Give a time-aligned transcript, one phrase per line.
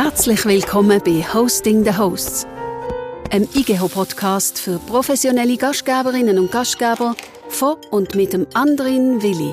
[0.00, 2.46] Herzlich willkommen bei Hosting the Hosts,
[3.32, 7.16] einem IGEHO-Podcast für professionelle Gastgeberinnen und Gastgeber
[7.48, 9.52] von und mit dem Andrin Willi.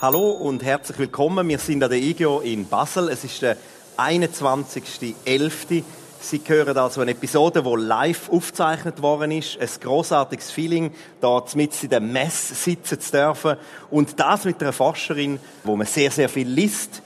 [0.00, 1.48] Hallo und herzlich willkommen.
[1.48, 3.08] Wir sind an der IGEO in Basel.
[3.08, 3.56] Es ist der
[3.96, 5.84] 21.11.
[6.20, 9.60] Sie hören also eine Episode, die live aufgezeichnet worden ist.
[9.60, 13.54] Ein großartiges Feeling, da mit in der Messe sitzen zu dürfen.
[13.92, 17.00] Und das mit einer Forscherin, wo man sehr, sehr viel liest.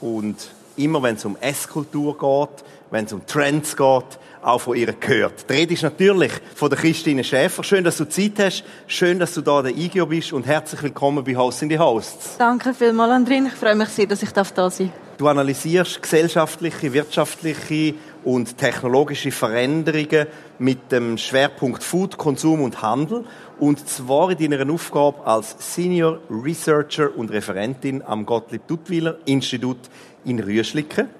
[0.00, 0.36] Und
[0.76, 5.48] immer wenn es um Esskultur geht, wenn es um Trends geht, auch von ihr gehört.
[5.48, 7.62] Die Rede ist natürlich von der Christine Schäfer.
[7.62, 8.64] Schön, dass du Zeit hast.
[8.86, 10.32] Schön, dass du da der IGO bist.
[10.32, 12.36] Und herzlich willkommen bei Host in the Hosts.
[12.38, 13.46] Danke vielmals, Andrin.
[13.46, 15.10] Ich freue mich sehr, dass ich da sein darf.
[15.18, 20.26] Du analysierst gesellschaftliche, wirtschaftliche und technologische Veränderungen
[20.58, 23.26] mit dem Schwerpunkt Food, Konsum und Handel.
[23.60, 29.76] Und zwar in deiner Aufgabe als Senior Researcher und Referentin am Gottlieb Duttweiler Institut
[30.24, 31.10] in Rüschlicken.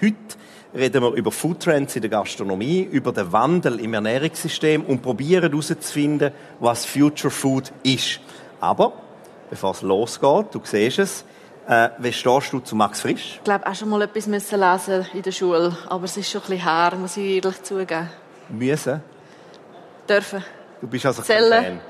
[0.00, 0.16] Heute
[0.74, 6.32] reden wir über Foodtrends in der Gastronomie, über den Wandel im Ernährungssystem und probieren herauszufinden,
[6.60, 8.20] was Future Food ist.
[8.58, 8.94] Aber,
[9.50, 11.24] bevor es losgeht, du siehst es,
[11.68, 13.34] äh, wie stehst du zu Max Frisch?
[13.36, 16.40] Ich glaube, auch schon mal etwas müssen lesen in der Schule, aber es ist schon
[16.40, 18.08] ein bisschen her, muss ich ehrlich zugeben.
[18.48, 19.02] Müssen?
[20.08, 20.42] Dürfen.
[20.80, 21.50] Du bist also Zellen.
[21.50, 21.80] kein Fan.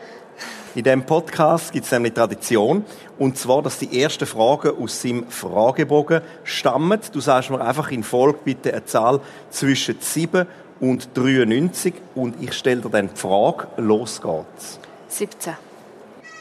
[0.75, 2.85] In diesem Podcast gibt es nämlich Tradition.
[3.19, 7.01] Und zwar, dass die ersten Fragen aus seinem Fragebogen stammen.
[7.13, 10.47] Du sagst mir einfach in Folge bitte eine Zahl zwischen 7
[10.81, 13.69] und 93 und ich stelle dir dann die Frage.
[13.79, 14.79] Los geht's.
[15.09, 15.55] 17.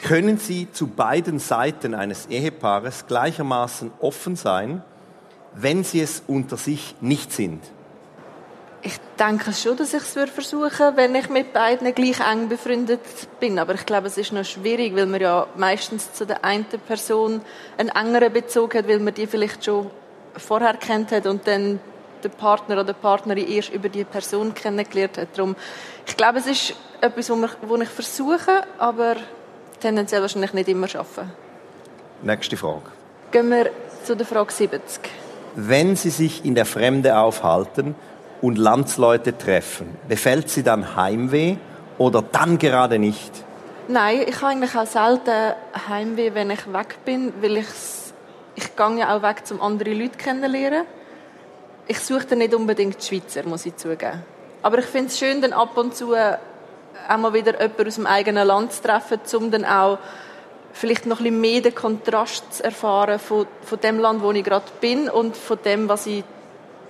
[0.03, 4.83] Können Sie zu beiden Seiten eines Ehepaares gleichermaßen offen sein,
[5.53, 7.61] wenn sie es unter sich nicht sind?
[8.85, 12.99] Ich denke schon, dass ich es versuchen würde, wenn ich mit beiden gleich eng befreundet
[13.39, 13.57] bin.
[13.57, 17.41] Aber ich glaube, es ist noch schwierig, weil man ja meistens zu der einen Person
[17.79, 19.89] einen engeren Bezug hat, weil man die vielleicht schon
[20.37, 21.79] vorher kennt hat und dann
[22.23, 25.29] der Partner oder die Partnerin erst über die Person kennengelernt hat.
[25.35, 25.55] Darum,
[26.05, 29.15] ich glaube, es ist etwas, was ich versuche, aber
[29.79, 31.31] tendenziell wahrscheinlich nicht immer schaffen.
[32.21, 32.91] Nächste Frage.
[33.31, 33.71] Gehen wir
[34.03, 35.01] zu der Frage 70.
[35.55, 37.95] Wenn Sie sich in der Fremde aufhalten
[38.45, 41.55] und Landsleute treffen, befällt Sie dann Heimweh
[41.97, 43.31] oder dann gerade nicht?
[43.87, 45.53] Nein, ich habe eigentlich auch selten
[45.89, 47.67] Heimweh, wenn ich weg bin, weil ich
[48.55, 50.85] ich gehe ja auch weg, um andere Leute kennenzulernen.
[51.87, 54.23] Ich suche dann nicht unbedingt die Schweizer, muss ich zugeben.
[54.61, 58.07] Aber ich finde es schön, dann ab und zu auch mal wieder jemanden aus dem
[58.07, 59.97] eigenen Land zu treffen, um dann auch
[60.71, 64.43] vielleicht noch ein bisschen mehr den Kontrast zu erfahren von, von dem Land, wo ich
[64.43, 66.23] gerade bin und von dem, was ich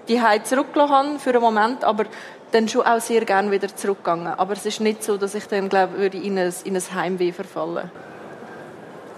[0.07, 2.05] die zurückgelassen habe für einen Moment, aber
[2.51, 4.27] dann schon auch sehr gerne wieder zurückgegangen.
[4.27, 7.31] Aber es ist nicht so, dass ich dann, glaube würde in ein, in ein Heimweh
[7.31, 7.91] verfallen.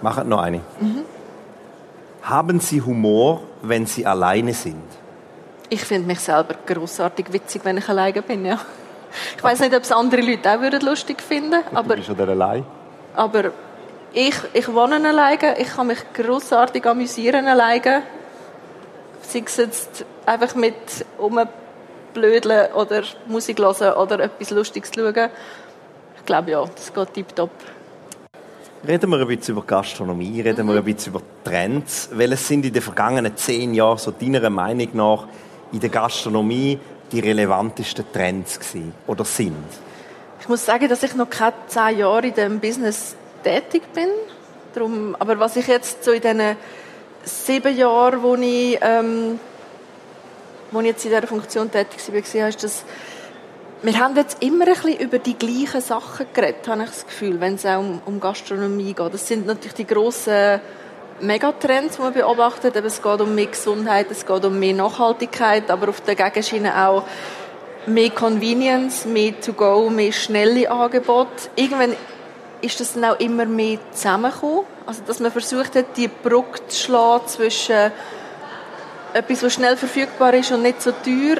[0.02, 0.58] Machen noch eine.
[0.80, 1.04] Mhm.
[2.22, 4.82] Haben Sie Humor, wenn Sie alleine sind?
[5.70, 8.58] Ich finde mich selber großartig witzig, wenn ich alleine bin, ja.
[9.36, 12.26] Ich weiß nicht, ob es andere Leute auch würden lustig finden aber Du bist ja
[12.26, 12.64] allein.
[13.14, 13.52] Aber
[14.12, 18.02] ich, ich wohne alleine, ich kann mich großartig amüsieren alleine.
[19.22, 20.74] Sei es jetzt einfach mit
[21.18, 25.30] rumblödeln oder Musik hören oder etwas Lustiges schauen.
[26.16, 27.50] Ich glaube ja, das geht tiptop.
[28.86, 30.70] Reden wir ein bisschen über Gastronomie, reden mhm.
[30.70, 32.10] wir ein bisschen über Trends.
[32.12, 35.26] Welches sind in den vergangenen zehn Jahren, so deiner Meinung nach,
[35.72, 36.78] in der Gastronomie
[37.10, 39.56] die relevantesten Trends gewesen oder sind?
[40.40, 44.08] Ich muss sagen, dass ich noch keine zehn Jahre in diesem Business tätig bin.
[44.74, 46.56] Darum, aber was ich jetzt so in diesen
[47.24, 49.40] sieben Jahren, wo ich, ähm,
[50.70, 52.84] wo ich jetzt in dieser Funktion tätig war, ist, dass
[53.80, 57.40] wir haben jetzt immer ein bisschen über die gleichen Sachen geredet, habe ich das Gefühl,
[57.40, 59.14] wenn es auch um, um Gastronomie geht.
[59.14, 60.60] Das sind natürlich die grossen
[61.20, 62.74] Megatrends, die man beobachtet.
[62.74, 67.04] es geht um mehr Gesundheit, es geht um mehr Nachhaltigkeit, aber auf der Gegenschiene auch
[67.86, 71.48] mehr Convenience, mehr To-Go, mehr schnelle Angebote.
[71.54, 71.94] Irgendwann
[72.60, 74.64] ist das dann auch immer mehr zusammengekommen.
[74.86, 77.92] Also, dass man versucht hat, die Brücke zu schlagen zwischen
[79.18, 81.38] etwas, was schnell verfügbar ist und nicht so teuer,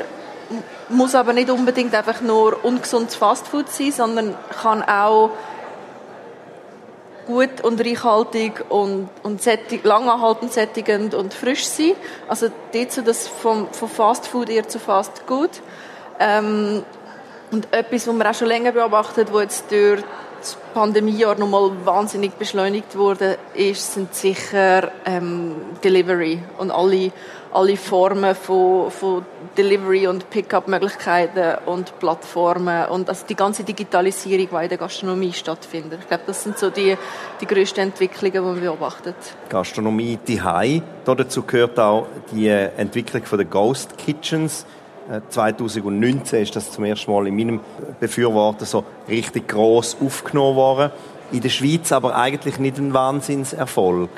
[0.89, 5.31] muss aber nicht unbedingt einfach nur ungesundes Fastfood sein, sondern kann auch
[7.27, 11.93] gut und reichhaltig und, und sättig, langanhaltend sättigend und frisch sein.
[12.27, 15.51] Also dazu das vom, vom Fast Food eher zu Fast Good.
[16.19, 16.83] Ähm,
[17.51, 20.03] und etwas, was man auch schon länger beobachtet, wo jetzt durch
[20.41, 27.13] das Pandemiejahr nochmal wahnsinnig beschleunigt wurde, ist, sind sicher ähm, Delivery und alle,
[27.53, 29.25] alle Formen von, von
[29.57, 36.01] Delivery und Pickup-Möglichkeiten und Plattformen und also die ganze Digitalisierung, die in der Gastronomie stattfindet.
[36.03, 36.97] Ich glaube, das sind so die,
[37.41, 39.17] die grössten Entwicklungen, die man beobachtet.
[39.49, 40.83] Gastronomie die.
[41.05, 44.67] Dazu gehört auch die Entwicklung von den Ghost Kitchens
[45.31, 47.61] 2019 ist das zum ersten Mal in meinem
[47.99, 50.93] Befürworten so richtig groß aufgenommen worden.
[51.33, 54.11] In der Schweiz aber eigentlich nicht ein Wahnsinnserfolg.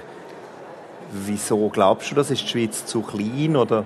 [1.13, 2.31] Wieso glaubst du das?
[2.31, 3.85] Ist die Schweiz zu klein oder?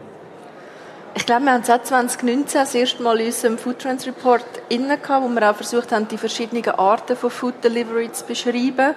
[1.15, 4.99] Ich glaube, wir haben seit 2019 das erste Mal in unserem Food Trends Report innen
[4.99, 8.95] wo wir auch versucht haben, die verschiedenen Arten von Food Delivery zu beschreiben.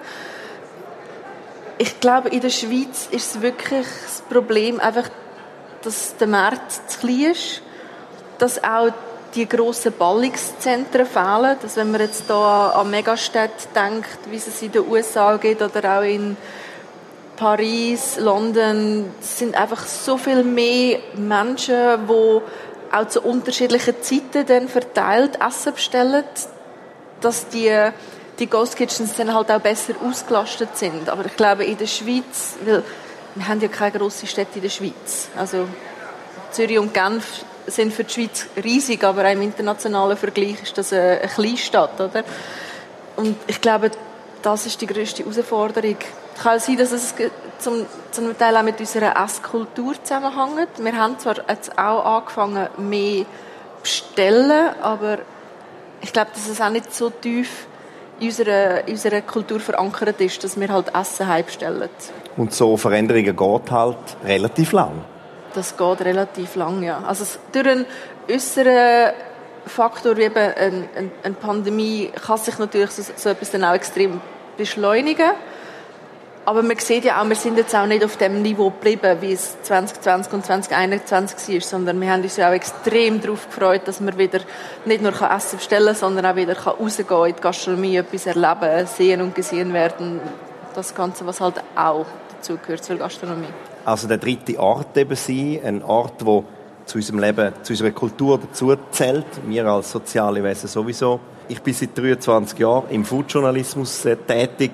[1.78, 5.08] Ich glaube, in der Schweiz ist es wirklich das Problem einfach,
[5.82, 7.62] dass der Markt zu klein ist
[8.38, 8.90] dass auch
[9.34, 11.56] die grossen Ballungszentren fehlen.
[11.60, 15.98] Dass wenn man jetzt hier an Megastädte denkt, wie es in den USA geht oder
[15.98, 16.36] auch in
[17.38, 22.40] Paris, London, sind einfach so viel mehr Menschen, die
[22.92, 26.24] auch zu unterschiedlichen Zeiten dann verteilt Essen bestellen,
[27.20, 27.72] dass die,
[28.40, 31.08] die Ghost Kitchens dann halt auch besser ausgelastet sind.
[31.08, 32.82] Aber ich glaube, in der Schweiz, weil
[33.36, 35.28] wir haben ja keine grossen Städte in der Schweiz.
[35.36, 35.68] Also
[36.50, 40.92] Zürich und Genf sind für die Schweiz riesig, aber auch im internationalen Vergleich ist das
[40.92, 42.24] eine, eine Kleinstadt, oder?
[43.14, 43.92] Und ich glaube,
[44.42, 45.98] das ist die größte Herausforderung.
[46.38, 47.14] Es kann sein, dass es
[47.58, 50.68] zum, zum Teil auch mit unserer Esskultur zusammenhängt.
[50.78, 53.26] Wir haben zwar jetzt auch angefangen, mehr
[53.82, 55.18] bestellen, aber
[56.00, 57.66] ich glaube, dass es auch nicht so tief
[58.20, 61.44] in unserer, in unserer Kultur verankert ist, dass wir halt Essen heim
[62.36, 65.02] Und so Veränderungen geht halt relativ lang
[65.54, 67.02] das geht relativ lang, ja.
[67.06, 67.86] Also durch einen
[68.30, 69.12] äußeren
[69.66, 70.88] Faktor wie eben eine,
[71.22, 74.20] eine, Pandemie kann sich natürlich so, so etwas dann auch extrem
[74.56, 75.30] beschleunigen.
[76.44, 79.32] Aber man sieht ja auch, wir sind jetzt auch nicht auf dem Niveau geblieben, wie
[79.32, 84.00] es 2020 und 2021 war, sondern wir haben uns ja auch extrem darauf gefreut, dass
[84.00, 84.40] man wieder
[84.84, 89.20] nicht nur Essen bestellen kann, sondern auch wieder rausgehen in die Gastronomie etwas erleben, sehen
[89.20, 90.20] und gesehen werden.
[90.74, 93.48] Das Ganze, was halt auch dazugehört zur Gastronomie
[93.88, 96.44] also der dritte Ort eben sein, ein Ort, wo
[96.84, 99.26] zu unserem Leben, zu unserer Kultur dazu zählt.
[99.46, 101.20] Wir als soziale Wesen sowieso.
[101.48, 104.72] Ich bin seit 23 Jahren im Foodjournalismus äh, tätig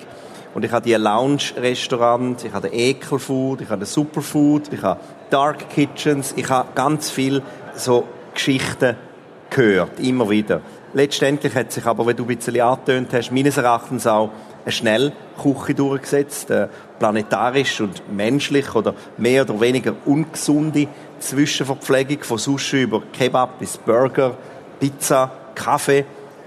[0.55, 5.01] und ich habe die Lounge-Restaurants, ich habe den Ekelfood, ich habe den Superfood, ich habe
[5.29, 7.41] Dark Kitchens, ich habe ganz viel
[7.75, 8.95] so Geschichten
[9.49, 10.61] gehört, immer wieder.
[10.93, 14.29] Letztendlich hat sich aber, wie du ein bisschen angetönt hast, meines Erachtens auch
[14.63, 16.69] eine Schnellküche durchgesetzt, eine
[16.99, 20.87] planetarisch und menschlich oder mehr oder weniger ungesunde
[21.19, 24.37] Zwischenverpflegung von Sushi über Kebab bis Burger,
[24.79, 26.05] Pizza, Kaffee.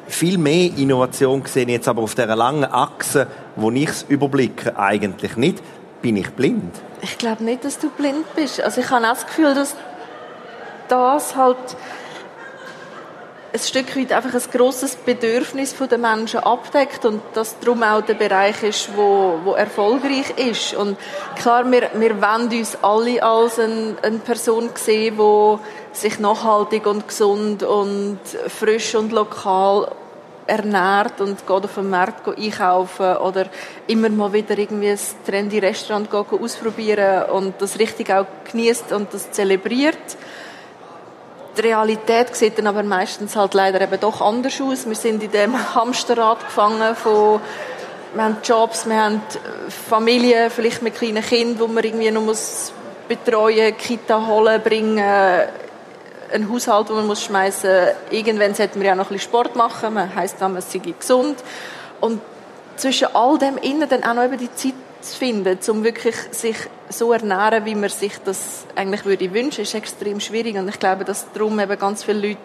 [0.08, 3.26] Viel mehr Innovation gesehen jetzt aber auf dieser langen Achse,
[3.56, 5.62] wo ich es überblicke, eigentlich nicht.
[6.00, 6.74] Bin ich blind?
[7.02, 8.60] Ich glaube nicht, dass du blind bist.
[8.60, 9.76] Also ich habe auch das Gefühl, dass
[10.88, 11.58] das halt
[13.52, 18.14] ein Stück weit einfach ein grosses Bedürfnis der Menschen abdeckt und das darum auch der
[18.14, 20.74] Bereich ist, wo, wo erfolgreich ist.
[20.74, 20.98] Und
[21.36, 25.58] klar, wir, wir wollen uns alle als eine, eine Person sehen, die
[26.00, 29.90] sich nachhaltig und gesund und frisch und lokal
[30.46, 33.46] ernährt und geht auf den Markt einkaufen oder
[33.86, 39.30] immer mal wieder irgendwie ein trendy Restaurant ausprobieren und das richtig auch genießt und das
[39.30, 40.16] zelebriert
[41.58, 44.86] die Realität sieht dann aber meistens halt leider eben doch anders aus.
[44.86, 47.40] Wir sind in dem Hamsterrad gefangen von
[48.14, 49.20] wir haben Jobs, wir haben
[49.90, 52.72] Familien, vielleicht mit kleinen Kindern, wo man irgendwie noch muss
[53.06, 55.42] betreuen, Kita holen, bringen,
[56.32, 57.88] einen Haushalt, wo man muss schmeißen.
[58.10, 59.94] Irgendwann sollten wir ja noch ein bisschen Sport machen.
[59.94, 61.36] Man heisst dann, man sei gesund.
[62.00, 62.20] Und
[62.76, 66.56] zwischen all dem innen dann auch noch eben die Zeit zu finden, um wirklich sich
[66.88, 70.56] so ernähren, wie man sich das eigentlich würde wünschen, ist extrem schwierig.
[70.56, 72.40] Und ich glaube, dass darum eben ganz viele Leute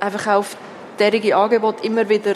[0.00, 0.56] einfach auf
[0.98, 2.34] derige Angebote immer wieder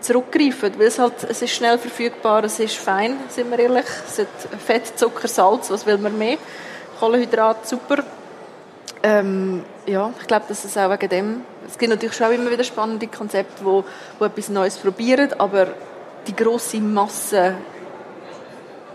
[0.00, 3.86] zurückgreifen, weil es halt, es ist schnell verfügbar, es ist fein, sind wir ehrlich.
[4.06, 6.38] Es hat Fett, Zucker, Salz, was will man mehr?
[7.00, 8.04] Kohlenhydrat, super.
[9.06, 12.64] Ähm, ja, ich glaube, dass es auch wegen dem, es gibt natürlich schon immer wieder
[12.64, 13.84] spannende Konzepte, wo,
[14.18, 15.68] wo etwas Neues probieren, aber
[16.26, 17.54] die große Masse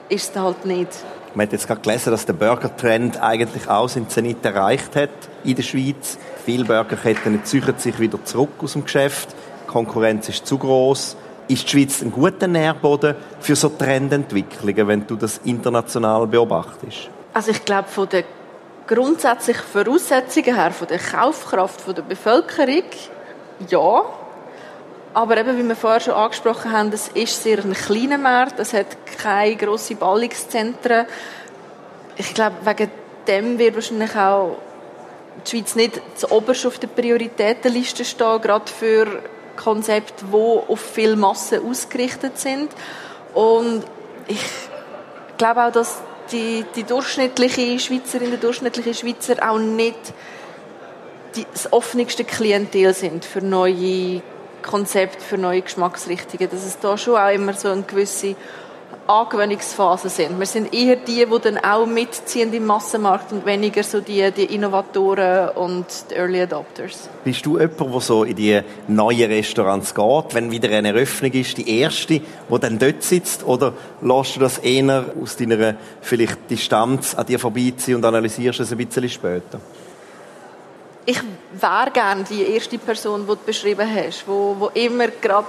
[0.09, 0.89] ist es halt nicht.
[1.33, 5.11] Man hat jetzt gerade gelesen, dass der Burger-Trend eigentlich auch seinen Zenit erreicht hat
[5.45, 6.17] in der Schweiz.
[6.43, 9.29] Viele Burgerketten ziehen sich wieder zurück aus dem Geschäft.
[9.63, 11.15] Die Konkurrenz ist zu groß.
[11.47, 17.09] Ist die Schweiz ein guter Nährboden für so Trendentwicklungen, wenn du das international beobachtest?
[17.33, 18.25] Also ich glaube, von der
[18.93, 22.83] grundsätzlichen Voraussetzungen her, von der Kaufkraft der Bevölkerung,
[23.69, 24.03] ja.
[25.13, 28.73] Aber eben, wie wir vorher schon angesprochen haben, es ist sehr ein kleiner Markt, es
[28.73, 28.87] hat
[29.21, 31.05] keine grossen Ballungszentren.
[32.17, 32.91] Ich glaube, wegen
[33.27, 34.57] dem wird wahrscheinlich auch
[35.45, 39.21] die Schweiz nicht zuoberst auf der Prioritätenliste stehen, gerade für
[39.55, 42.71] Konzepte, die auf viel Masse ausgerichtet sind.
[43.33, 43.83] Und
[44.27, 44.43] ich
[45.37, 49.97] glaube auch, dass die, die durchschnittliche Schweizerin, der durchschnittliche Schweizer auch nicht
[51.35, 54.21] die, das offenste Klientel sind für neue
[54.61, 56.49] Konzepte, für neue Geschmacksrichtungen.
[56.49, 58.35] Dass es da schon auch immer so eine gewisse
[59.11, 60.39] Angewöhnungsphase sind.
[60.39, 64.45] Wir sind eher die, die dann auch mitziehen im Massenmarkt und weniger so die, die
[64.45, 67.09] Innovatoren und die Early Adopters.
[67.23, 71.57] Bist du jemand, der so in die neuen Restaurants geht, wenn wieder eine Eröffnung ist,
[71.57, 73.45] die erste, die dann dort sitzt?
[73.45, 78.71] Oder lässt du das eher aus deiner vielleicht Distanz an dir vorbeiziehen und analysierst es
[78.71, 79.59] ein bisschen später?
[81.05, 81.19] Ich
[81.53, 85.47] wäre gerne die erste Person, die du beschrieben hast, wo, wo immer gerade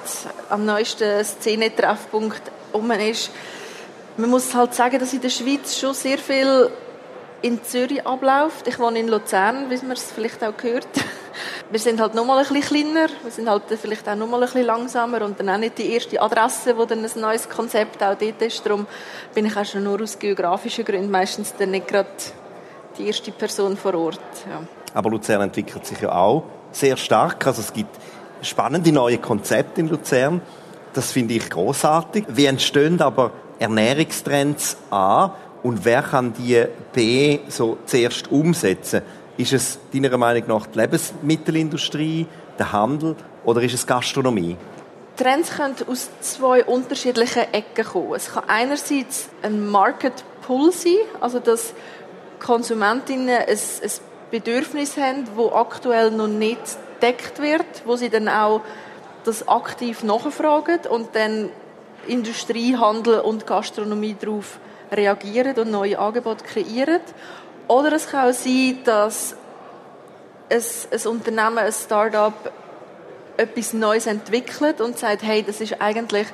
[0.48, 2.42] am neuesten Szenetreffpunkt
[2.72, 3.30] um ist.
[4.16, 6.70] Man muss halt sagen, dass in der Schweiz schon sehr viel
[7.42, 8.66] in Zürich abläuft.
[8.68, 10.88] Ich wohne in Luzern, wie man es vielleicht auch gehört.
[11.70, 14.36] Wir sind halt noch mal ein bisschen kleiner, wir sind halt vielleicht auch noch mal
[14.36, 18.02] ein bisschen langsamer und dann auch nicht die erste Adresse, wo dann ein neues Konzept
[18.02, 18.66] auch dort ist.
[18.66, 18.86] Darum
[19.32, 22.10] bin ich auch schon nur aus geografischen Gründen meistens dann nicht gerade
[22.98, 24.20] die erste Person vor Ort.
[24.50, 24.81] Ja.
[24.94, 27.46] Aber Luzern entwickelt sich ja auch sehr stark.
[27.46, 27.98] Also es gibt
[28.42, 30.40] spannende neue Konzepte in Luzern.
[30.92, 32.26] Das finde ich großartig.
[32.28, 35.30] Wie entstehen aber Ernährungstrends A
[35.62, 39.02] und wer kann die B so zuerst umsetzen?
[39.36, 42.26] Ist es deiner Meinung nach die Lebensmittelindustrie,
[42.58, 44.56] der Handel oder ist es Gastronomie?
[45.16, 48.14] Trends können aus zwei unterschiedlichen Ecken kommen.
[48.14, 51.74] Es kann einerseits ein Market Pull sein, also dass
[52.40, 53.90] Konsumentinnen ein, ein
[54.32, 56.58] Bedürfnis haben, wo aktuell noch nicht
[57.02, 58.62] deckt wird, wo sie dann auch
[59.24, 61.50] das aktiv nachfragen und dann
[62.06, 64.58] Industrie, Handel und Gastronomie darauf
[64.90, 67.02] reagieren und neue Angebote kreieren.
[67.68, 69.36] Oder es kann auch sein, dass
[70.50, 72.52] ein, ein Unternehmen, ein Start-up
[73.36, 76.26] etwas Neues entwickelt und sagt, hey, das ist eigentlich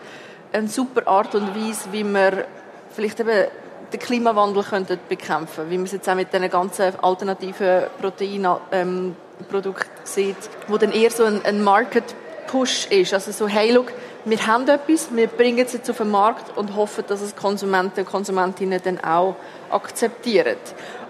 [0.53, 2.47] eine super Art und Weise, wie wir
[2.95, 3.49] vielleicht eben
[3.93, 10.05] den Klimawandel könnten bekämpfen wie man es jetzt auch mit diesen ganzen alternativen Proteinprodukten ähm,
[10.05, 13.15] sieht, wo dann eher so ein, ein Market-Push ist.
[13.15, 13.93] Also so, hey, look,
[14.25, 18.01] wir haben etwas, wir bringen es jetzt auf den Markt und hoffen, dass es Konsumenten
[18.01, 19.37] und Konsumentinnen dann auch
[19.71, 20.57] akzeptieren.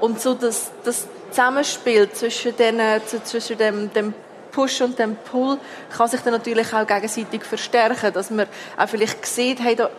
[0.00, 2.80] Und so das, das Zusammenspiel zwischen, den,
[3.24, 4.14] zwischen dem, dem
[4.52, 5.58] Push und dem Pull
[5.96, 9.90] kann sich dann natürlich auch gegenseitig verstärken, dass man auch vielleicht sieht, hey, da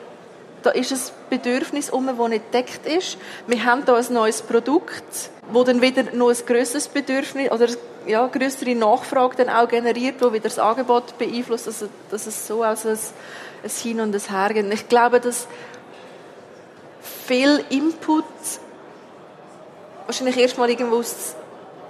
[0.63, 0.99] da ist ein
[1.29, 3.17] Bedürfnis um, das nicht deckt ist.
[3.47, 7.67] Wir haben hier ein neues Produkt, wo dann wieder noch ein grösseres Bedürfnis oder
[8.05, 12.63] ja, größere Nachfrage dann auch generiert, wo wieder das Angebot beeinflusst, also, dass es so
[12.63, 12.97] als ein,
[13.63, 14.73] ein Hin und ein Her geht.
[14.73, 15.47] Ich glaube, dass
[17.27, 18.25] viel Input
[20.05, 21.35] wahrscheinlich erstmal irgendwo aus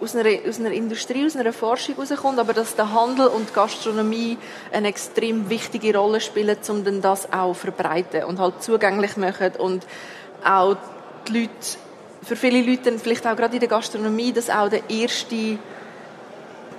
[0.01, 3.53] aus einer, aus einer Industrie, aus einer Forschung herauskommt, aber dass der Handel und die
[3.53, 4.37] Gastronomie
[4.71, 9.51] eine extrem wichtige Rolle spielen, um dann das auch zu verbreiten und halt zugänglich machen
[9.57, 9.85] und
[10.43, 10.77] auch
[11.27, 11.77] die Leute,
[12.23, 15.57] für viele Leute, vielleicht auch gerade in der Gastronomie, dass auch der erste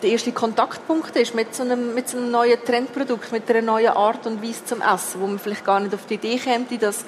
[0.03, 3.89] der erste Kontaktpunkt ist mit so, einem, mit so einem neuen Trendprodukt, mit einer neuen
[3.89, 7.05] Art und Weise zum Essen, wo man vielleicht gar nicht auf die Idee käme, dass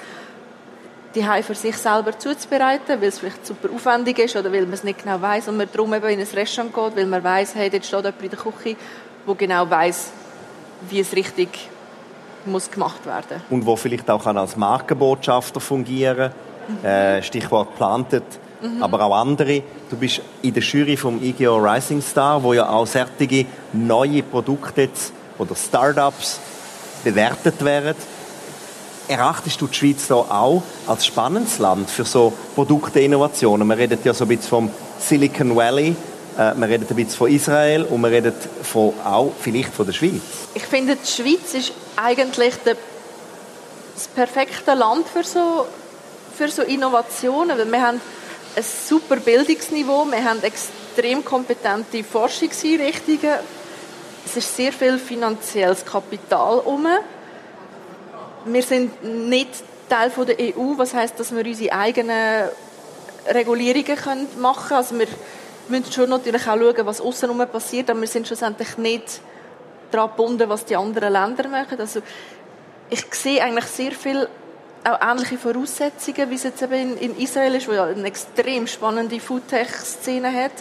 [1.15, 4.73] die Hai für sich selber zuzubereiten, weil es vielleicht super aufwendig ist oder weil man
[4.73, 7.55] es nicht genau weiß und man darum eben in ein Restaurant geht, weil man weiß,
[7.55, 8.75] hey, dort steht jemand in der Küche,
[9.27, 10.11] der genau weiß,
[10.89, 11.49] wie es richtig
[12.45, 13.41] muss gemacht werden.
[13.49, 16.31] Und wo vielleicht auch als Markenbotschafter fungieren
[16.67, 16.85] mhm.
[16.85, 18.23] äh, Stichwort Planted,
[18.61, 18.83] mhm.
[18.83, 19.63] aber auch andere.
[19.89, 24.81] Du bist in der Jury vom IGO Rising Star, wo ja auch fertige neue Produkte
[24.81, 26.39] jetzt, oder Startups
[27.03, 28.12] bewertet werden
[29.07, 33.67] erachtest du die Schweiz da auch als spannendes Land für so Produktinnovationen?
[33.67, 35.95] Wir reden ja so ein bisschen vom Silicon Valley,
[36.37, 38.33] äh, wir reden ein bisschen von Israel und wir reden
[38.63, 40.21] von, auch vielleicht von der Schweiz.
[40.53, 42.77] Ich finde, die Schweiz ist eigentlich der,
[43.95, 45.65] das perfekte Land für so,
[46.35, 48.01] für so Innovationen, wir haben
[48.55, 53.39] ein super Bildungsniveau, wir haben extrem kompetente Forschungseinrichtungen,
[54.25, 56.87] es ist sehr viel finanzielles Kapital herum
[58.45, 59.49] wir sind nicht
[59.89, 62.49] Teil von der EU, was heißt, dass wir unsere eigenen
[63.27, 64.77] Regulierungen machen können.
[64.77, 65.07] Also wir
[65.67, 69.21] müssen schon natürlich auch schauen, was außenrum passiert, aber wir sind schlussendlich nicht
[69.91, 71.79] daran gebunden, was die anderen Länder machen.
[71.79, 72.01] Also
[72.89, 74.27] ich sehe eigentlich sehr viel
[74.83, 78.67] auch ähnliche Voraussetzungen, wie es jetzt eben in, in Israel ist, wo ja eine extrem
[78.67, 80.51] spannende Foodtech-Szene hat.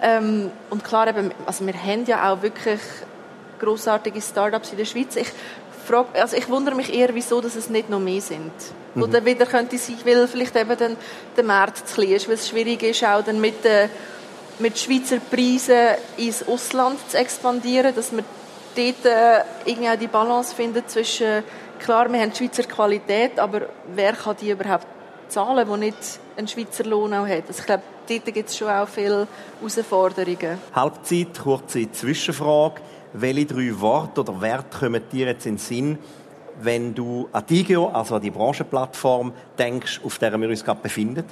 [0.00, 2.80] Ähm, und klar, eben, also wir haben ja auch wirklich
[3.58, 5.16] großartige Startups in der Schweiz.
[5.16, 5.28] Ich
[5.88, 8.52] frage, also ich wundere mich eher, wieso dass es nicht noch mehr sind.
[8.94, 9.02] Mhm.
[9.02, 10.96] Oder wieder könnte sich, weil vielleicht eben dann
[11.36, 13.88] der Markt zu klein ist, weil es schwierig ist, auch dann mit, äh,
[14.58, 18.24] mit Schweizer Preisen ins Ausland zu expandieren, dass man
[18.76, 21.42] dort äh, irgendwie auch die Balance findet zwischen,
[21.80, 24.86] klar, wir haben Schweizer Qualität, aber wer kann die überhaupt
[25.28, 25.96] zahlen, die nicht
[26.36, 27.44] einen Schweizer Lohn auch hat?
[27.48, 29.26] Also ich glaube, dort gibt es schon auch viele
[29.60, 30.58] Herausforderungen.
[30.74, 32.80] Halbzeit, kurze Zwischenfrage.
[33.12, 35.98] Welche drei Worte oder Werte kommen dir jetzt in den Sinn,
[36.60, 41.24] wenn du an DIGEO, also an die Branchenplattform, denkst, auf der wir uns gerade befinden?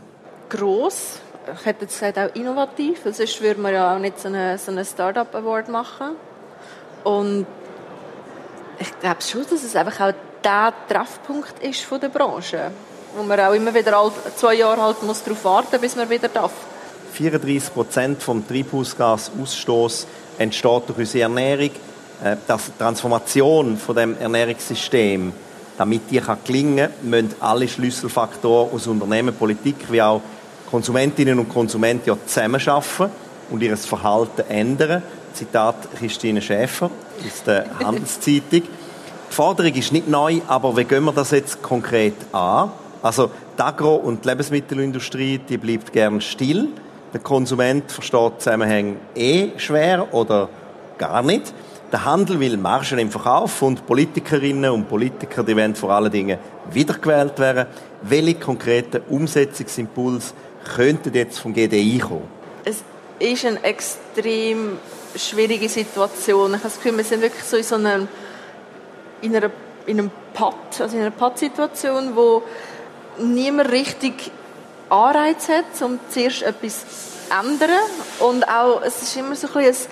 [0.48, 1.20] Gross.
[1.58, 3.02] Ich hätte jetzt gesagt, auch innovativ.
[3.04, 6.16] Sonst würde man ja auch nicht so einen, so einen Startup-Award machen.
[7.04, 7.46] Und
[8.78, 12.70] ich glaube schon, dass es einfach auch der Treffpunkt ist von der Branche,
[13.16, 16.28] wo man auch immer wieder alle zwei Jahre halt muss darauf warten, bis man wieder
[16.28, 16.52] darf.
[17.12, 20.06] 34 Prozent vom Treibhausgasausstoß
[20.38, 21.70] entsteht durch unsere Ernährung.
[22.22, 25.32] Äh, die Transformation von dem Ernährungssystem,
[25.76, 30.22] damit die kann gelingen kann, müssen alle Schlüsselfaktoren aus Unternehmen, Politik wie auch
[30.70, 33.10] Konsumentinnen und Konsumenten ja zusammenarbeiten
[33.50, 35.02] und ihr Verhalten ändern.
[35.34, 38.62] Zitat Christine Schäfer aus der Handelszeitung.
[38.62, 42.70] Die Forderung ist nicht neu, aber wie gehen wir das jetzt konkret an?
[43.02, 46.68] Also die Agro- und die Lebensmittelindustrie, die bleibt gern still.
[47.12, 50.48] Der Konsument versteht Zusammenhänge eh schwer oder
[50.98, 51.52] gar nicht.
[51.92, 56.38] Der Handel will Margen im Verkauf und Politikerinnen und Politiker, die wollen vor allen Dingen
[56.70, 57.66] wiedergewählt werden.
[58.02, 60.34] Welche konkreten Umsetzungsimpuls
[60.74, 62.28] könnten jetzt vom GDI kommen?
[62.64, 62.82] Es
[63.20, 64.78] ist eine extrem
[65.14, 66.50] schwierige Situation.
[66.50, 68.08] Ich habe das Gefühl, wir sind wirklich so in so einem,
[69.22, 69.50] in einer,
[69.86, 72.42] in einem Patt, also in einer Patt-Situation, wo
[73.18, 74.32] niemand richtig
[74.88, 77.70] Anreiz hat, um zuerst etwas zu ändern.
[78.20, 79.90] Und auch, es ist immer so ein bisschen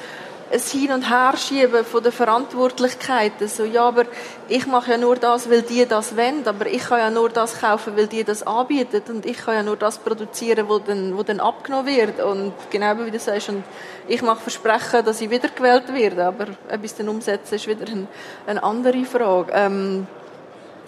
[0.53, 3.49] ein Hin- und Herschieben von der Verantwortlichkeiten.
[3.49, 4.05] So, ja, aber
[4.49, 7.61] ich mache ja nur das, weil die das wollen, aber ich kann ja nur das
[7.61, 11.23] kaufen, weil die das anbieten und ich kann ja nur das produzieren, wo dann, wo
[11.23, 12.21] dann abgenommen wird.
[12.21, 13.65] Und genau wie du sagst, und
[14.07, 18.07] ich mache Versprechen, dass ich wiedergewählt werde, aber etwas dann umsetzen ist wieder ein,
[18.47, 19.51] eine andere Frage.
[19.55, 20.07] Ähm,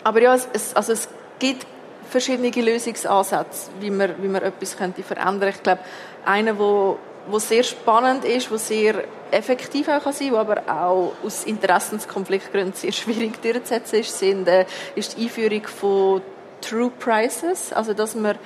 [0.05, 1.09] aber ja, es, also es
[1.39, 1.67] gibt
[2.09, 5.57] verschiedene Lösungsansätze, wie man, wie man etwas könnte verändern könnte.
[5.57, 5.81] Ich glaube,
[6.25, 11.12] einer, wo, wo sehr spannend ist, wo sehr effektiv auch kann sein, wo aber auch
[11.25, 16.23] aus Interessenskonfliktgründen sehr schwierig durchzusetzen ist, sind, äh, ist die Einführung von
[16.61, 18.37] True Prices, also dass man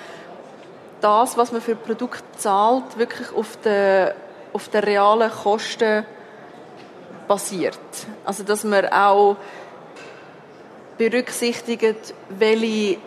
[1.01, 4.11] das, was man für Produkt zahlt, wirklich auf den,
[4.53, 6.05] auf den realen Kosten
[7.27, 7.79] basiert.
[8.25, 9.37] Also dass man auch
[10.99, 12.99] berücksichtigt, welche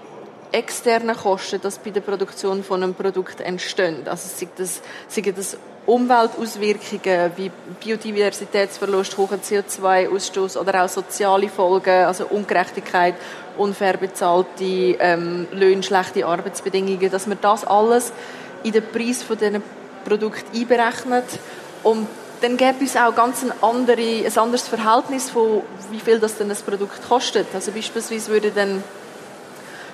[0.54, 4.08] externen Kosten, die bei der Produktion von einem Produkt entstehen.
[4.08, 7.52] Also sei das, sei das Umweltauswirkungen wie
[7.84, 13.16] Biodiversitätsverlust, hoher CO2-Ausstoß oder auch soziale Folgen, also Ungerechtigkeit,
[13.58, 18.13] unfair bezahlte ähm, Löhne, schlechte Arbeitsbedingungen, dass man das alles
[18.63, 19.62] in den Preis von diesen
[20.06, 21.26] Produkten einberechnet
[21.82, 22.08] und
[22.42, 26.52] dann gäbe es auch ganz ein, andere, ein anderes Verhältnis von wie viel das denn
[26.52, 27.48] ein Produkt kostet.
[27.54, 28.84] Also beispielsweise würde dann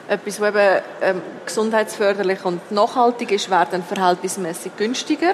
[0.10, 5.34] etwas, was eben ähm, gesundheitsförderlich und nachhaltig ist, wäre dann verhältnismäßig günstiger.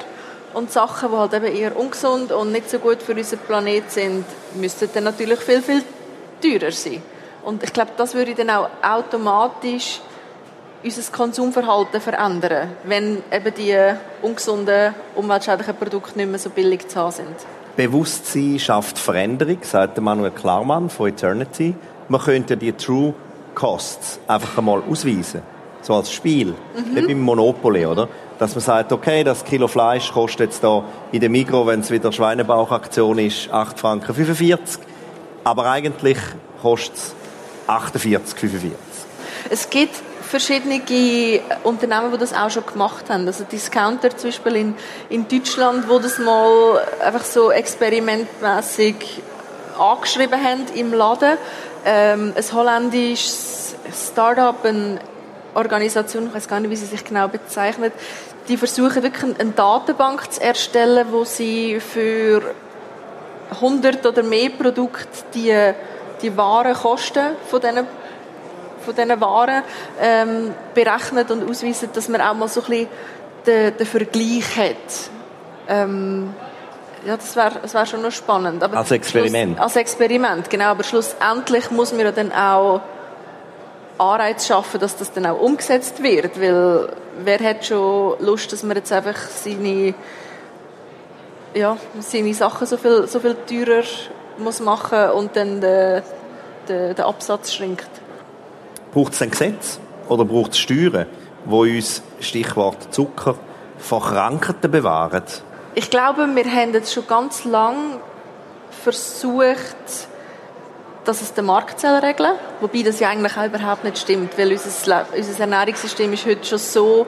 [0.53, 4.25] Und Sachen, die halt eben eher ungesund und nicht so gut für unseren Planet sind,
[4.55, 5.81] müssten dann natürlich viel, viel
[6.41, 7.01] teurer sein.
[7.43, 10.01] Und ich glaube, das würde dann auch automatisch
[10.83, 13.75] unser Konsumverhalten verändern, wenn eben die
[14.21, 17.35] ungesunden, umweltschädlichen Produkte nicht mehr so billig zu haben sind.
[17.75, 21.75] Bewusstsein schafft Veränderung, sagt Manuel Klarmann von Eternity.
[22.07, 23.13] Man könnte die True
[23.55, 25.41] Costs einfach einmal ausweisen.
[25.81, 26.47] So als Spiel.
[26.47, 26.95] Mhm.
[26.95, 28.07] Wie beim Monopoly, oder?
[28.39, 31.91] Dass man sagt, okay, das Kilo Fleisch kostet jetzt da in der Mikro, wenn es
[31.91, 34.81] wieder Schweinebauchaktion ist, 8 Franken 45.
[35.43, 36.17] Aber eigentlich
[36.61, 37.15] kostet es
[37.67, 38.71] 48,45.
[39.49, 40.81] Es gibt verschiedene
[41.63, 43.27] Unternehmen, die das auch schon gemacht haben.
[43.27, 44.75] Also Discounter zum Beispiel in,
[45.09, 49.21] in Deutschland, wo das mal einfach so experimentmäßig
[49.79, 51.37] angeschrieben haben im Laden.
[51.85, 54.99] Ähm, ein holländisches Start-up, eine
[55.53, 57.93] Organisation, ich weiß gar nicht, wie sie sich genau bezeichnet,
[58.47, 62.41] die versuchen wirklich eine Datenbank zu erstellen, wo sie für
[63.51, 65.71] 100 oder mehr Produkte die,
[66.21, 67.87] die wahren Kosten von diesen,
[68.83, 69.63] von diesen Waren
[70.01, 72.87] ähm, berechnet und ausweisen, dass man auch mal so ein bisschen
[73.45, 75.09] den, den Vergleich hat.
[75.67, 76.33] Ähm,
[77.05, 78.63] ja, das wäre das wär schon noch spannend.
[78.63, 79.59] Aber als Experiment?
[79.59, 80.65] als Experiment, genau.
[80.65, 82.81] Aber schlussendlich muss man ja dann auch
[83.97, 86.41] Anreiz schaffen, dass das dann auch umgesetzt wird.
[86.41, 86.89] Weil
[87.23, 89.93] wer hat schon Lust, dass man jetzt einfach seine,
[91.53, 93.83] ja, seine Sachen so viel, so viel teurer
[94.37, 96.03] muss machen und dann der,
[96.67, 97.87] der, der Absatz schrinkt.
[98.93, 101.05] Braucht es ein Gesetz oder braucht es Steuern,
[101.45, 103.35] wo uns, Stichwort Zucker,
[103.77, 105.23] vor Krankheiten bewahren?
[105.77, 107.99] Ich glaube, wir haben jetzt schon ganz lang
[108.81, 109.75] versucht,
[111.03, 114.53] dass es der Markt soll regeln wobei das ja eigentlich auch überhaupt nicht stimmt, weil
[114.53, 117.05] unser, unser Ernährungssystem ist heute schon so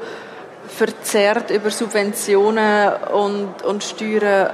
[0.68, 4.52] verzerrt über Subventionen und, und Steuern.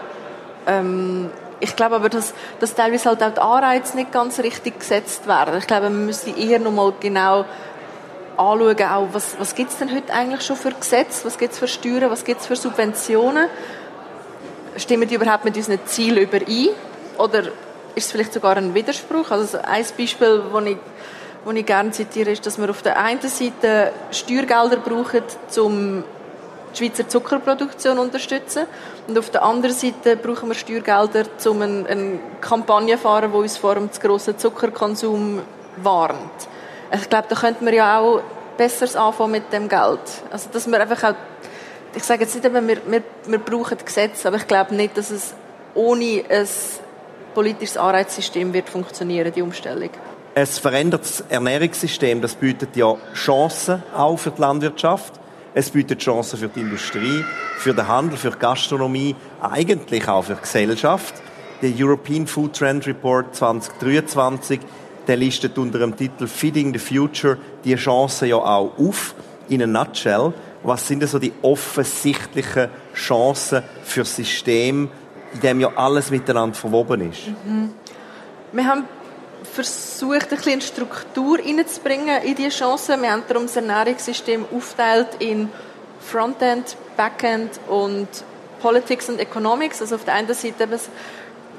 [0.67, 5.27] Ähm, ich glaube aber, dass, dass teilweise halt auch die Anreize nicht ganz richtig gesetzt
[5.27, 5.57] werden.
[5.57, 7.45] Ich glaube, man müsste eher noch mal genau
[8.37, 11.59] anschauen, auch was, was gibt es denn heute eigentlich schon für Gesetze, was gibt es
[11.59, 13.47] für Steuern, was gibt es für Subventionen.
[14.77, 16.69] Stimmen die überhaupt mit unseren Zielen überein?
[17.17, 17.43] Oder
[17.95, 19.31] ist es vielleicht sogar ein Widerspruch?
[19.31, 20.77] Also ein Beispiel, das ich,
[21.45, 25.23] das ich gerne zitiere, ist, dass wir auf der einen Seite Steuergelder brauchen,
[25.57, 26.03] um
[26.73, 28.65] die Schweizer Zuckerproduktion zu unterstützen.
[29.07, 33.57] Und auf der anderen Seite brauchen wir Steuergelder, um eine, Kampagne zu fahren, die uns
[33.57, 35.41] vor dem zu grossen Zuckerkonsum
[35.77, 36.47] warnt.
[36.91, 38.21] Ich glaube, da könnten wir ja auch
[38.57, 39.99] Besseres anfangen mit dem Geld.
[40.31, 41.15] Also, dass wir einfach auch,
[41.95, 45.33] ich sage jetzt nicht, wir, wir, wir brauchen Gesetze, aber ich glaube nicht, dass es
[45.75, 46.47] ohne ein
[47.33, 49.89] politisches Anreizsystem wird funktionieren, die Umstellung.
[50.35, 55.13] Ein verändertes Ernährungssystem, das bietet ja Chancen auch für die Landwirtschaft.
[55.53, 57.23] Es bietet Chancen für die Industrie,
[57.57, 61.13] für den Handel, für die Gastronomie, eigentlich auch für die Gesellschaft.
[61.61, 64.59] Der European Food Trend Report 2023,
[65.07, 69.13] der listet unter dem Titel Feeding the Future die Chancen ja auch auf.
[69.49, 74.89] In a nutshell, was sind denn so die offensichtlichen Chancen für das System,
[75.33, 77.27] in dem ja alles miteinander verwoben ist.
[77.45, 77.73] Mhm.
[78.51, 78.85] Wir haben
[79.43, 83.01] versucht, ein bisschen Struktur reinzubringen in diese Chancen.
[83.01, 85.49] Wir haben darum das Ernährungssystem aufteilt in
[85.99, 88.07] Frontend, Backend und
[88.61, 89.81] Politics und Economics.
[89.81, 90.79] Also auf der einen Seite eben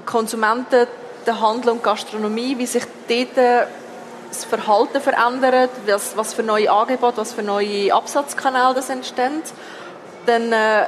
[0.07, 0.87] Konsumenten,
[1.27, 3.69] der Handel und Gastronomie, wie sich dort
[4.35, 9.42] das Verhalten verändert, was, was für neue Angebote, was für neue Absatzkanäle das entstehen.
[10.27, 10.87] Dann äh,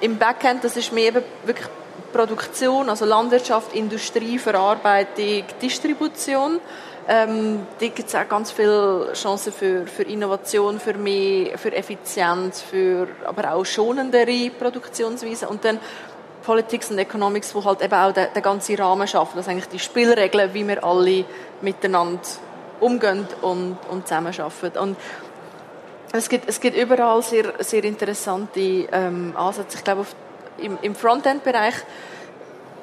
[0.00, 1.68] im Backend, das ist mehr eben wirklich
[2.12, 6.60] Produktion, also Landwirtschaft, Industrie, Verarbeitung, Distribution.
[7.06, 12.62] Ähm, da gibt es auch ganz viele Chancen für, für Innovation, für mehr, für Effizienz,
[12.62, 15.48] für aber auch schonendere Produktionsweisen.
[15.48, 15.80] Und dann
[16.44, 19.78] Politics und Economics, wo halt eben auch den, den ganzen Rahmen schaffen, dass eigentlich die
[19.78, 21.24] Spielregeln, wie wir alle
[21.60, 22.20] miteinander
[22.80, 24.78] umgehen und, und zusammenarbeiten.
[24.78, 24.96] Und
[26.12, 29.78] es gibt, es gibt überall sehr, sehr interessante ähm, Ansätze.
[29.78, 30.14] Ich glaube, auf
[30.58, 31.74] im, im Frontend-Bereich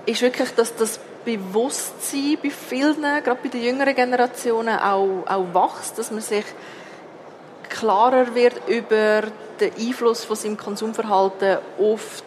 [0.06, 5.98] ist wirklich, dass das Bewusstsein bei vielen, gerade bei den jüngeren Generationen, auch, auch wächst,
[5.98, 6.46] dass man sich
[7.70, 9.24] klarer wird über
[9.60, 12.24] den Einfluss von seinem Konsumverhalten auf,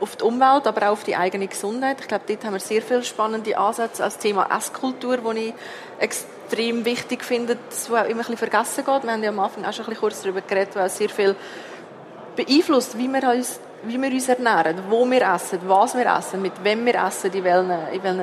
[0.00, 1.98] auf die Umwelt, aber auch auf die eigene Gesundheit.
[2.00, 5.54] Ich glaube, dort haben wir sehr viele spannende Ansätze als Thema Esskultur, das ich
[6.56, 9.02] wichtig finde, das auch immer ein bisschen vergessen geht.
[9.04, 11.08] Wir haben ja am Anfang auch schon ein bisschen kurz darüber geredet, weil es sehr
[11.08, 11.34] viel
[12.36, 16.52] beeinflusst, wie wir uns wie wir uns ernähren, wo wir essen, was wir essen, mit
[16.62, 18.20] wem wir essen, in welchem, in welchem,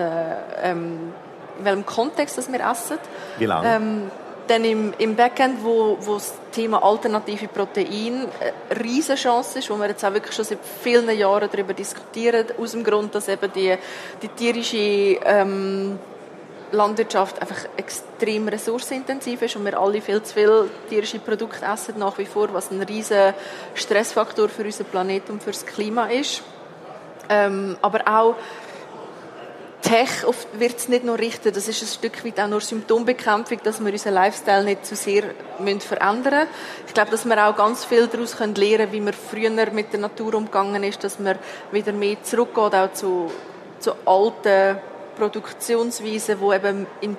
[0.61, 1.13] ähm,
[1.57, 2.99] in welchem Kontext das wir essen.
[3.37, 3.67] Wie lange?
[3.67, 4.11] Ähm,
[4.47, 9.75] dann im, im Backend, wo, wo das Thema alternative Protein eine riesige Chance ist, wo
[9.75, 13.51] wir jetzt auch wirklich schon seit vielen Jahren darüber diskutieren, aus dem Grund, dass eben
[13.51, 13.75] die,
[14.21, 15.99] die tierische ähm,
[16.71, 22.17] Landwirtschaft einfach extrem ressourcenintensiv ist und wir alle viel zu viel tierische Produkte essen nach
[22.17, 23.33] wie vor, was ein riesiger
[23.73, 26.43] Stressfaktor für unseren Planeten und für das Klima ist.
[27.29, 28.35] Ähm, aber auch
[29.81, 33.79] Tech wird es nicht nur richten, das ist ein Stück weit auch nur Symptombekämpfung, dass
[33.79, 35.23] wir unseren Lifestyle nicht zu sehr
[35.79, 36.47] verändern müssen.
[36.87, 39.99] Ich glaube, dass wir auch ganz viel daraus lernen können, wie man früher mit der
[39.99, 41.37] Natur umgegangen ist, dass man
[41.71, 43.31] wieder mehr zurückgeht, auch zu,
[43.79, 44.77] zu alten
[45.17, 47.17] Produktionsweisen, die eben in,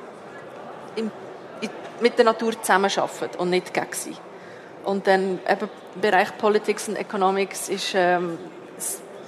[0.97, 1.11] in,
[2.01, 4.15] mit der Natur zusammenarbeiten und nicht gegen sie.
[4.85, 8.39] Und dann eben im Bereich Politics und Economics ist ähm,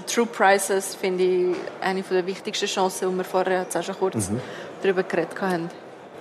[0.06, 4.30] True Prices, finde ich, eine der wichtigsten Chancen, die wir vorher jetzt auch schon kurz
[4.30, 4.40] mhm.
[4.82, 5.68] darüber geredet haben.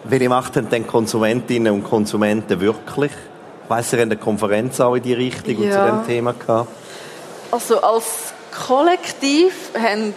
[0.04, 3.12] Welche Macht haben denn Konsumentinnen und Konsumenten wirklich?
[3.64, 5.64] Ich weiss, ihr habt eine Konferenz auch in die Richtung ja.
[5.64, 6.70] und zu dem Thema gehabt.
[7.52, 8.34] Also als
[8.68, 10.14] Kollektiv haben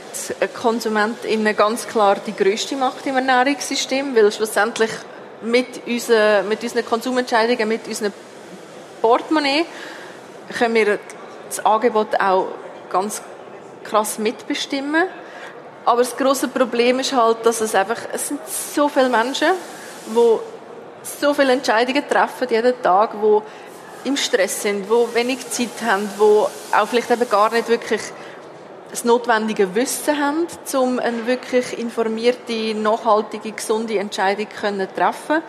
[0.52, 4.90] KonsumentInnen ganz klar die grösste Macht im Ernährungssystem, weil schlussendlich
[5.42, 8.12] mit, unseren, mit unseren Konsumentscheidungen, mit unserem
[9.00, 9.64] Portemonnaie
[10.58, 10.98] können wir
[11.48, 12.48] das Angebot auch
[12.90, 13.22] ganz
[13.84, 15.04] krass mitbestimmen.
[15.84, 19.48] Aber das große Problem ist halt, dass es einfach, es sind so viele Menschen,
[20.06, 20.38] die
[21.20, 26.76] so viele Entscheidungen treffen jeden Tag, die im Stress sind, die wenig Zeit haben, die
[26.76, 28.02] auch vielleicht eben gar nicht wirklich
[28.92, 35.42] das notwendige Wissen haben, um eine wirklich informierte, nachhaltige, gesunde Entscheidung können treffen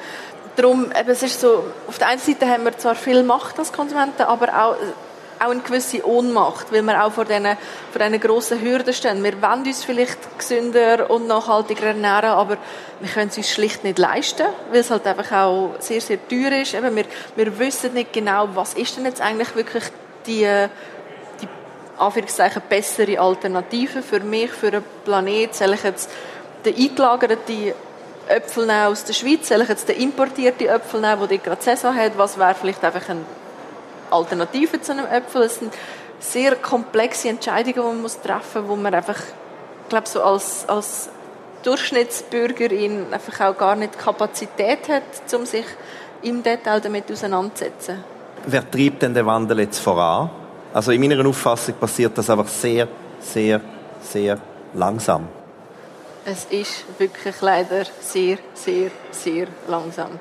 [0.55, 3.73] Darum, eben, es ist so, auf der einen Seite haben wir zwar viel Macht als
[3.73, 4.75] Konsumenten, aber auch,
[5.39, 7.57] auch eine gewisse Ohnmacht, weil wir auch vor diesen,
[7.91, 9.23] vor grossen Hürden stehen.
[9.23, 12.57] Wir wollen uns vielleicht gesünder und nachhaltiger ernähren, aber
[12.99, 16.61] wir können es uns schlicht nicht leisten, weil es halt einfach auch sehr, sehr teuer
[16.61, 16.75] ist.
[16.75, 19.85] Eben, wir, wir wissen nicht genau, was ist denn jetzt eigentlich wirklich
[20.27, 20.47] die
[22.03, 25.55] Anführungszeichen bessere Alternative für mich, für einen Planet?
[25.55, 26.09] Soll ich jetzt
[26.65, 27.75] den eingelagerte
[28.27, 29.47] Äpfel aus der Schweiz?
[29.47, 32.17] Soll ich jetzt den importierten Äpfel nehmen, der gerade Saison hat?
[32.17, 33.21] Was wäre vielleicht einfach eine
[34.11, 35.43] Alternative zu einem Äpfel?
[35.43, 35.73] Es sind
[36.19, 39.19] sehr komplexe Entscheidungen, die man treffen muss, wo man einfach,
[39.89, 41.09] glaube, so als, als
[41.63, 45.65] Durchschnittsbürgerin einfach auch gar nicht Kapazität hat, um sich
[46.21, 48.03] im Detail damit auseinanderzusetzen.
[48.45, 50.29] Wer treibt denn den Wandel jetzt voran?
[50.73, 52.87] Also in meiner Auffassung passiert das einfach sehr,
[53.19, 53.61] sehr,
[54.01, 54.39] sehr
[54.73, 55.27] langsam.
[56.25, 60.19] Es ist wirklich leider sehr, sehr, sehr langsam.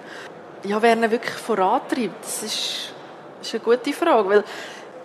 [0.64, 2.92] Ja, wer ihn wirklich vorantreibt, das ist,
[3.40, 4.44] ist eine gute Frage, weil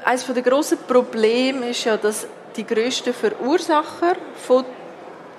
[0.04, 4.66] eines der grossen Probleme ist ja, dass die grössten Verursacher von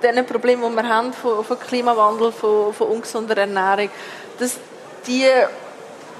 [0.02, 3.90] diesen Problemen, die wir haben, von, von Klimawandel, von, von ungesunder Ernährung,
[4.38, 4.56] dass
[5.06, 5.26] die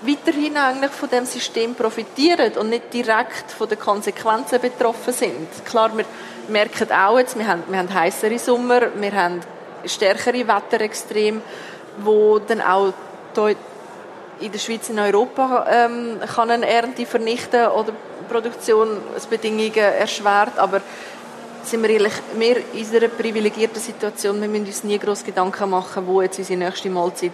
[0.03, 5.49] weiterhin eigentlich von dem System profitieren und nicht direkt von den Konsequenzen betroffen sind.
[5.65, 6.05] Klar, wir
[6.49, 9.41] merken auch jetzt, wir haben, wir haben heißere Sommer, wir haben
[9.85, 11.41] stärkere Wetterextreme,
[11.99, 12.93] wo dann auch
[14.41, 17.93] in der Schweiz in Europa ähm, kann eine Ernte vernichten oder
[18.29, 20.81] Produktionsbedingungen erschwert, aber
[21.63, 26.07] sind wir ehrlich, wir in unserer privilegierten Situation, wir müssen uns nie groß Gedanken machen,
[26.07, 27.33] wo jetzt unsere nächste Mahlzeit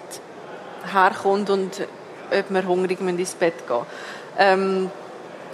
[0.92, 1.86] herkommt und
[2.30, 3.86] ob wir hungrig ins Bett gehen
[4.38, 4.90] ähm,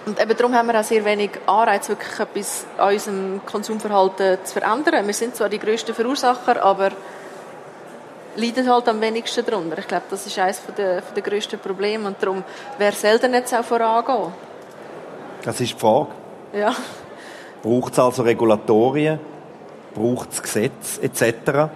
[0.07, 4.59] und eben darum haben wir auch sehr wenig Anreiz, wirklich etwas an unserem Konsumverhalten zu
[4.59, 5.07] verändern.
[5.07, 6.91] Wir sind zwar die grössten Verursacher, aber
[8.37, 9.79] leiden halt am wenigsten darunter.
[9.79, 12.43] Ich glaube, das ist eines der, der grössten Probleme und darum,
[12.79, 14.33] wer selten jetzt auch vorangehen?
[15.43, 16.09] Das ist die Frage.
[16.55, 16.75] Ja.
[17.63, 19.21] Braucht es also Regulatorien?
[19.95, 21.71] Braucht es Gesetze etc.?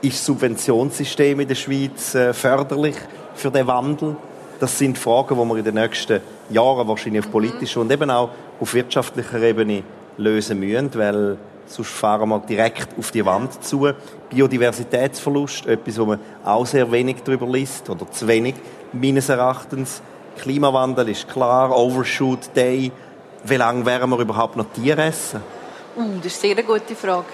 [0.00, 2.96] Ist das Subventionssystem in der Schweiz äh, förderlich
[3.34, 4.16] für den Wandel?
[4.60, 8.30] Das sind Fragen, die wir in den nächsten Jahren wahrscheinlich auf politischer und eben auch
[8.60, 9.82] auf wirtschaftlicher Ebene
[10.16, 13.88] lösen müssen, weil sonst fahren wir direkt auf die Wand zu.
[14.30, 18.54] Biodiversitätsverlust, etwas, wo man auch sehr wenig darüber liest oder zu wenig,
[18.92, 20.02] meines Erachtens.
[20.38, 22.92] Klimawandel ist klar, Overshoot Day.
[23.44, 25.42] Wie lange werden wir überhaupt noch Tiere essen?
[25.96, 27.26] Uh, das ist eine sehr gute Frage.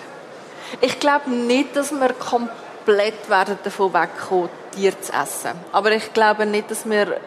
[0.81, 5.53] Ich glaube nicht, dass wir komplett werden davon wegkommen, Tiere zu essen.
[5.73, 7.21] Aber ich glaube nicht, dass wir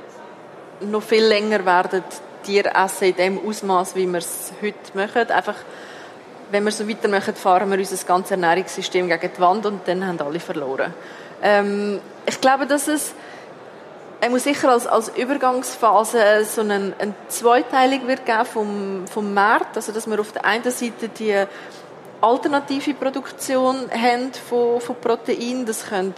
[0.80, 2.04] noch viel länger werden
[2.44, 5.30] Tiere essen in dem Ausmaß, wie wir es heute machen.
[5.30, 5.56] Einfach,
[6.50, 10.20] wenn wir so weitermachen, fahren wir unser ganzes Ernährungssystem gegen die Wand und dann haben
[10.22, 10.94] alle verloren.
[11.44, 13.14] Ähm, ich glaube, dass es
[14.24, 19.76] er muss sicher als, als Übergangsphase so eine, eine Zweiteilung wird geben vom, vom Markt.
[19.76, 21.44] Also, dass wir auf der einen Seite die
[22.22, 25.66] alternative Produktion haben von, von Protein.
[25.66, 26.14] Das können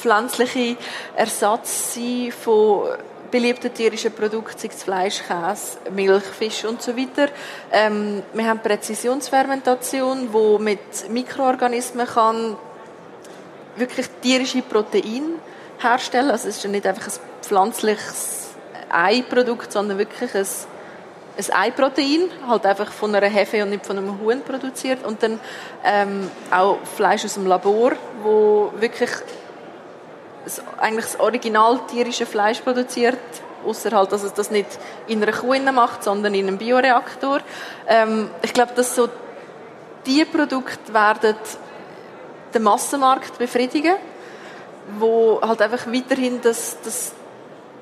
[0.00, 0.76] pflanzliche
[1.16, 2.88] Ersatz sein von
[3.30, 7.28] beliebten tierischen Produkten, sei es Fleisch, Käse, Milch, Fisch und so weiter.
[7.70, 12.56] Ähm, wir haben Präzisionsfermentation, wo mit Mikroorganismen kann
[13.76, 15.36] wirklich tierische Proteine
[15.78, 16.30] herstellen.
[16.30, 18.48] Also es ist nicht einfach ein pflanzliches
[18.90, 20.46] Eiprodukt, sondern wirklich ein,
[21.36, 25.04] ein Eiprotein, halt einfach von einer Hefe und nicht von einem Huhn produziert.
[25.06, 25.38] Und dann
[25.84, 29.10] ähm, auch Fleisch aus dem Labor, wo wirklich
[30.78, 33.18] eigentlich das original tierische Fleisch produziert,
[33.64, 34.68] außer halt, dass es das nicht
[35.06, 37.40] in einer Kuh macht, sondern in einem Bioreaktor.
[37.86, 39.08] Ähm, ich glaube, dass so
[40.06, 41.36] die Produkte werden
[42.54, 43.96] den Massenmarkt befriedigen,
[44.98, 47.12] wo halt einfach weiterhin das, das,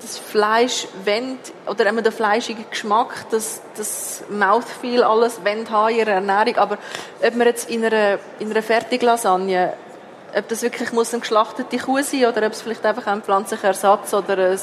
[0.00, 5.38] das Fleisch wendet, oder eben der fleischige Geschmack, das, das Mouthfeel, alles
[5.70, 6.78] haben in ihrer Ernährung, aber
[7.24, 9.74] ob man jetzt in einer, in einer Fertiglasagne
[10.36, 13.68] ob das wirklich muss eine geschlachtete Kuh sein oder ob es vielleicht einfach ein pflanzlicher
[13.68, 14.60] Ersatz oder ein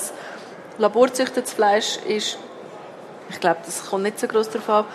[0.78, 2.38] laborzüchtetes Fleisch ist.
[3.30, 4.86] Ich glaube, das kommt nicht so groß darauf an.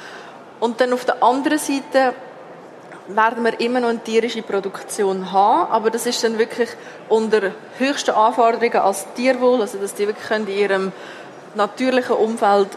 [0.61, 2.15] Und dann auf der anderen Seite
[3.09, 6.69] werden wir immer noch eine tierische Produktion haben, aber das ist dann wirklich
[7.09, 10.93] unter höchsten Anforderungen als Tierwohl, also dass die wirklich in ihrem
[11.55, 12.69] natürlichen Umfeld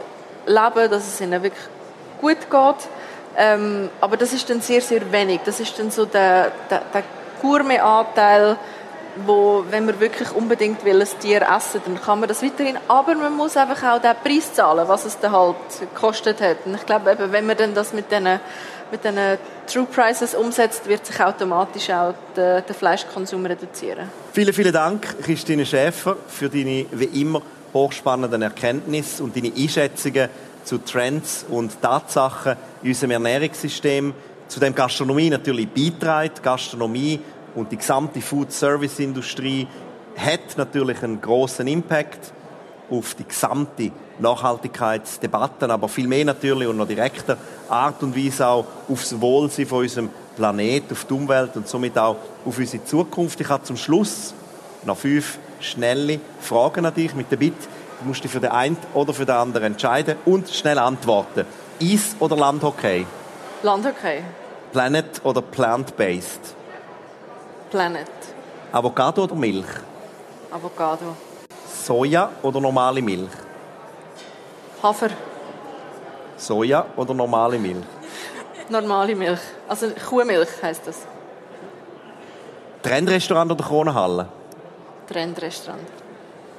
[0.46, 1.68] leben, dass es ihnen wirklich
[2.20, 2.88] gut geht.
[3.38, 5.42] Ähm, aber das ist dann sehr, sehr wenig.
[5.46, 7.04] Das ist dann so der, der, der
[7.42, 8.58] Gourmet-Anteil,
[9.26, 13.16] wo, wenn man wirklich unbedingt will, ein Tier essen, dann kann man das weiterhin, aber
[13.16, 16.58] man muss einfach auch den Preis zahlen, was es dann halt gekostet hat.
[16.66, 18.40] Und ich glaube, eben, wenn man dann das mit diesen
[18.92, 19.18] mit den
[19.68, 24.10] True Prices umsetzt, wird sich automatisch auch der, der Fleischkonsum reduzieren.
[24.34, 27.42] Vielen, vielen Dank, Christine Schäfer, für deine wie immer
[27.74, 30.30] hochspannenden Erkenntnisse und deine Einschätzungen
[30.66, 34.14] zu Trends und Tatsachen in unserem Ernährungssystem,
[34.52, 36.44] zu dem Gastronomie natürlich beiträgt.
[36.44, 37.22] Gastronomie
[37.56, 39.66] und die gesamte Food-Service-Industrie
[40.18, 42.34] hat natürlich einen großen Impact
[42.90, 47.38] auf die gesamte Nachhaltigkeitsdebatte, aber viel mehr natürlich und noch direkter
[47.70, 52.18] Art und Weise auch aufs Wohlsein von unserem Planet, auf die Umwelt und somit auch
[52.46, 53.40] auf unsere Zukunft.
[53.40, 54.34] Ich habe zum Schluss
[54.84, 57.70] noch fünf schnelle Fragen an dich mit der Bitte,
[58.02, 61.46] du musst dich für den einen oder für den anderen entscheiden und schnell antworten.
[61.82, 63.06] Eis oder Landhockey?
[63.64, 64.24] Landhockey.
[64.72, 66.56] Planet oder plant-based?
[67.70, 68.08] Planet.
[68.72, 69.66] Avocado oder Milch?
[70.50, 71.16] Avocado.
[71.84, 73.32] Soja oder normale Milch?
[74.82, 75.10] Hafer.
[76.38, 77.86] Soja oder normale Milch?
[78.70, 79.42] Normale Milch.
[79.68, 81.00] Also Kuhmilch heißt das.
[82.82, 84.28] Trendrestaurant oder Kronenhalle?
[85.08, 85.82] Trendrestaurant.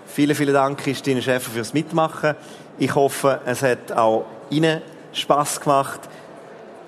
[0.06, 2.34] Vielen, vielen Dank, Christine Schäfer, fürs Mitmachen.
[2.78, 6.00] Ich hoffe, es hat auch Ihnen Spass gemacht.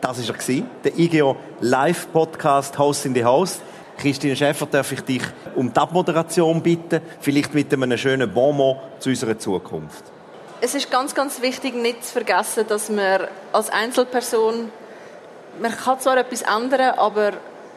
[0.04, 3.62] Das war er, der IGO Live Podcast Host in the Host.
[3.96, 5.22] Christine Schäfer, darf ich dich
[5.54, 10.04] um die Abmoderation bitten, vielleicht mit einem schönen Bonmot zu unserer Zukunft.
[10.60, 14.70] Es ist ganz, ganz wichtig, nicht zu vergessen, dass man als Einzelperson,
[15.62, 17.32] man kann zwar etwas ändern, aber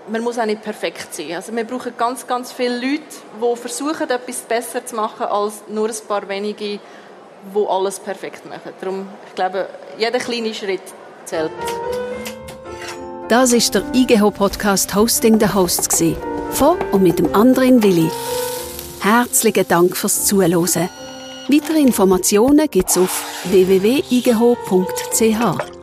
[0.09, 1.31] man muss auch nicht perfekt sein.
[1.33, 3.03] Also wir brauchen ganz, ganz viele Leute,
[3.41, 6.81] die versuchen, etwas besser zu machen, als nur ein paar wenige,
[7.55, 8.73] die alles perfekt machen.
[8.81, 10.83] Darum, ich glaube, jeder kleine Schritt
[11.23, 11.51] zählt.
[13.29, 16.01] Das ist der IGH-Podcast Hosting the Hosts.
[16.51, 18.09] Von und mit dem anderen Willi.
[19.01, 20.89] Herzlichen Dank fürs Zuhören.
[21.49, 25.76] Weitere Informationen gibt es auf www.igh.ch.